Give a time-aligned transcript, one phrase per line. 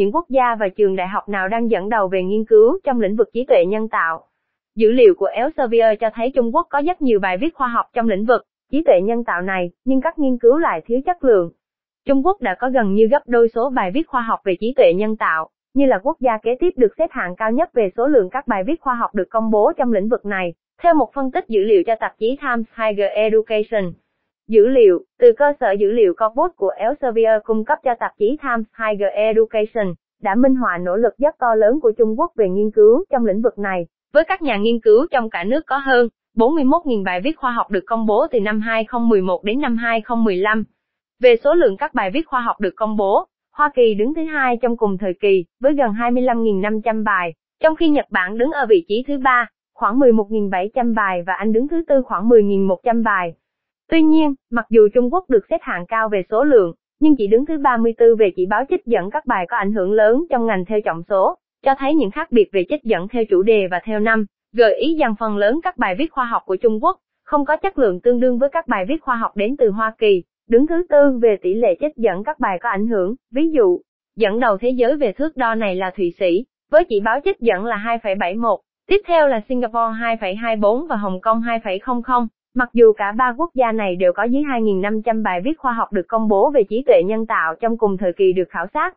[0.00, 3.00] những quốc gia và trường đại học nào đang dẫn đầu về nghiên cứu trong
[3.00, 4.24] lĩnh vực trí tuệ nhân tạo.
[4.76, 7.86] Dữ liệu của Elsevier cho thấy Trung Quốc có rất nhiều bài viết khoa học
[7.92, 8.42] trong lĩnh vực
[8.72, 11.50] trí tuệ nhân tạo này, nhưng các nghiên cứu lại thiếu chất lượng.
[12.06, 14.74] Trung Quốc đã có gần như gấp đôi số bài viết khoa học về trí
[14.76, 17.90] tuệ nhân tạo, như là quốc gia kế tiếp được xếp hạng cao nhất về
[17.96, 20.94] số lượng các bài viết khoa học được công bố trong lĩnh vực này, theo
[20.94, 23.92] một phân tích dữ liệu cho tạp chí Times Higher Education.
[24.50, 28.36] Dữ liệu từ cơ sở dữ liệu corpus của Elsevier cung cấp cho tạp chí
[28.42, 32.48] Times Higher Education đã minh họa nỗ lực rất to lớn của Trung Quốc về
[32.48, 35.76] nghiên cứu trong lĩnh vực này, với các nhà nghiên cứu trong cả nước có
[35.78, 40.64] hơn 41.000 bài viết khoa học được công bố từ năm 2011 đến năm 2015.
[41.20, 43.24] Về số lượng các bài viết khoa học được công bố,
[43.56, 47.88] Hoa Kỳ đứng thứ hai trong cùng thời kỳ, với gần 25.500 bài, trong khi
[47.88, 51.84] Nhật Bản đứng ở vị trí thứ ba, khoảng 11.700 bài và Anh đứng thứ
[51.88, 53.34] tư khoảng 10.100 bài.
[53.90, 57.26] Tuy nhiên, mặc dù Trung Quốc được xếp hạng cao về số lượng, nhưng chỉ
[57.26, 60.46] đứng thứ 34 về chỉ báo trích dẫn các bài có ảnh hưởng lớn trong
[60.46, 63.66] ngành theo trọng số, cho thấy những khác biệt về trích dẫn theo chủ đề
[63.70, 66.84] và theo năm, gợi ý rằng phần lớn các bài viết khoa học của Trung
[66.84, 69.70] Quốc không có chất lượng tương đương với các bài viết khoa học đến từ
[69.70, 73.14] Hoa Kỳ, đứng thứ tư về tỷ lệ trích dẫn các bài có ảnh hưởng,
[73.32, 73.80] ví dụ,
[74.16, 77.40] dẫn đầu thế giới về thước đo này là Thụy Sĩ, với chỉ báo trích
[77.40, 82.26] dẫn là 2,71, tiếp theo là Singapore 2,24 và Hồng Kông 2,00.
[82.54, 85.92] Mặc dù cả ba quốc gia này đều có dưới 2.500 bài viết khoa học
[85.92, 88.96] được công bố về trí tuệ nhân tạo trong cùng thời kỳ được khảo sát.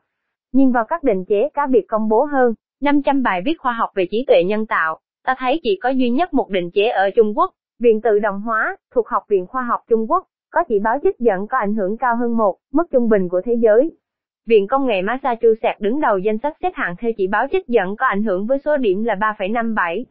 [0.51, 3.89] nhưng vào các định chế cá biệt công bố hơn, 500 bài viết khoa học
[3.95, 7.09] về trí tuệ nhân tạo, ta thấy chỉ có duy nhất một định chế ở
[7.15, 10.79] Trung Quốc, Viện tự động hóa, thuộc Học viện Khoa học Trung Quốc, có chỉ
[10.79, 13.91] báo trích dẫn có ảnh hưởng cao hơn một, mức trung bình của thế giới.
[14.45, 17.95] Viện Công nghệ Massachusetts đứng đầu danh sách xếp hạng theo chỉ báo trích dẫn
[17.95, 20.03] có ảnh hưởng với số điểm là 3,57.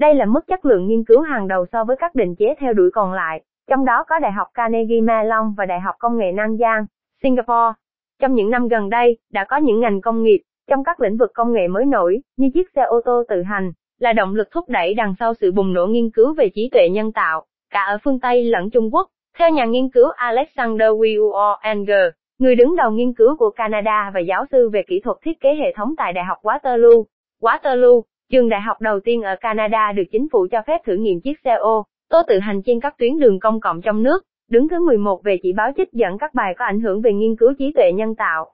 [0.00, 2.72] Đây là mức chất lượng nghiên cứu hàng đầu so với các định chế theo
[2.72, 6.32] đuổi còn lại, trong đó có Đại học Carnegie Mellon và Đại học Công nghệ
[6.32, 6.86] Nam Giang,
[7.22, 7.72] Singapore.
[8.20, 11.30] Trong những năm gần đây, đã có những ngành công nghiệp, trong các lĩnh vực
[11.34, 14.68] công nghệ mới nổi, như chiếc xe ô tô tự hành, là động lực thúc
[14.68, 17.98] đẩy đằng sau sự bùng nổ nghiên cứu về trí tuệ nhân tạo, cả ở
[18.04, 19.08] phương Tây lẫn Trung Quốc.
[19.38, 24.44] Theo nhà nghiên cứu Alexander Wiener, người đứng đầu nghiên cứu của Canada và giáo
[24.50, 27.04] sư về kỹ thuật thiết kế hệ thống tại Đại học Waterloo.
[27.40, 31.20] Waterloo, trường đại học đầu tiên ở Canada được chính phủ cho phép thử nghiệm
[31.20, 34.68] chiếc xe ô tô tự hành trên các tuyến đường công cộng trong nước, đứng
[34.68, 37.52] thứ 11 về chỉ báo trích dẫn các bài có ảnh hưởng về nghiên cứu
[37.58, 38.46] trí tuệ nhân tạo.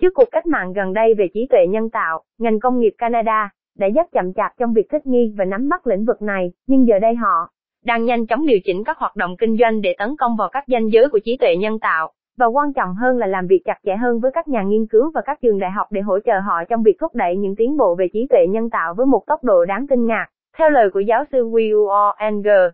[0.00, 3.50] Trước cuộc cách mạng gần đây về trí tuệ nhân tạo, ngành công nghiệp Canada
[3.78, 6.86] đã rất chậm chạp trong việc thích nghi và nắm bắt lĩnh vực này, nhưng
[6.86, 7.50] giờ đây họ
[7.84, 10.64] đang nhanh chóng điều chỉnh các hoạt động kinh doanh để tấn công vào các
[10.68, 13.78] danh giới của trí tuệ nhân tạo, và quan trọng hơn là làm việc chặt
[13.84, 16.40] chẽ hơn với các nhà nghiên cứu và các trường đại học để hỗ trợ
[16.40, 19.26] họ trong việc thúc đẩy những tiến bộ về trí tuệ nhân tạo với một
[19.26, 20.26] tốc độ đáng kinh ngạc.
[20.58, 22.70] Theo lời của giáo sư Will Enger,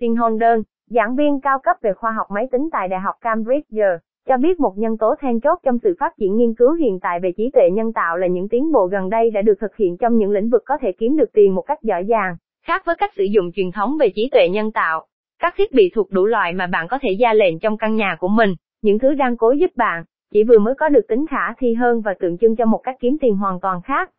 [0.00, 3.98] Sin Holden, giảng viên cao cấp về khoa học máy tính tại Đại học Cambridge,
[4.28, 7.20] cho biết một nhân tố then chốt trong sự phát triển nghiên cứu hiện tại
[7.20, 9.96] về trí tuệ nhân tạo là những tiến bộ gần đây đã được thực hiện
[9.96, 12.36] trong những lĩnh vực có thể kiếm được tiền một cách rõ ràng.
[12.66, 15.06] Khác với cách sử dụng truyền thống về trí tuệ nhân tạo,
[15.38, 18.16] các thiết bị thuộc đủ loại mà bạn có thể ra lệnh trong căn nhà
[18.20, 21.54] của mình, những thứ đang cố giúp bạn, chỉ vừa mới có được tính khả
[21.58, 24.10] thi hơn và tượng trưng cho một cách kiếm tiền hoàn toàn khác.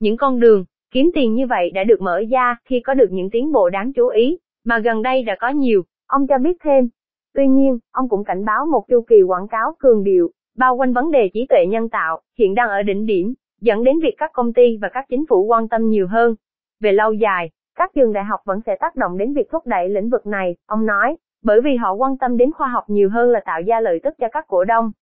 [0.00, 3.30] Những con đường, kiếm tiền như vậy đã được mở ra khi có được những
[3.30, 5.82] tiến bộ đáng chú ý, mà gần đây đã có nhiều.
[6.06, 6.88] Ông cho biết thêm,
[7.34, 10.92] Tuy nhiên, ông cũng cảnh báo một chu kỳ quảng cáo cường điệu, bao quanh
[10.92, 14.30] vấn đề trí tuệ nhân tạo, hiện đang ở đỉnh điểm, dẫn đến việc các
[14.32, 16.34] công ty và các chính phủ quan tâm nhiều hơn.
[16.80, 19.88] Về lâu dài, các trường đại học vẫn sẽ tác động đến việc thúc đẩy
[19.88, 23.30] lĩnh vực này, ông nói, bởi vì họ quan tâm đến khoa học nhiều hơn
[23.30, 24.92] là tạo ra lợi tức cho các cổ đông.